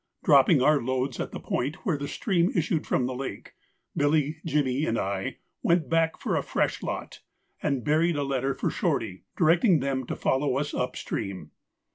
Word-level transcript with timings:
Dropping 0.23 0.63
our 0.63 0.81
loads 0.81 1.19
at 1.19 1.31
the 1.31 1.39
point 1.39 1.75
where 1.85 1.95
the 1.95 2.07
stream 2.07 2.51
issued 2.55 2.87
from 2.87 3.05
the 3.05 3.13
lake, 3.13 3.53
Billy, 3.95 4.37
Jimmy, 4.43 4.83
and 4.83 4.97
I 4.97 5.37
went 5.61 5.89
back 5.91 6.17
for 6.19 6.35
a 6.35 6.41
fresh 6.41 6.81
lot, 6.81 7.19
and 7.61 7.83
buried 7.83 8.15
a 8.15 8.23
letter 8.23 8.55
for 8.55 8.71
Shorty, 8.71 9.25
directing 9.37 9.79
them 9.79 10.07
to 10.07 10.15
follow 10.15 10.57
us 10.57 10.73
up 10.73 10.95
stream. 10.95 11.51